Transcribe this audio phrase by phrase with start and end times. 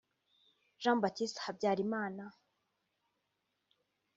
[0.79, 2.33] Jean Baptiste Habyalimana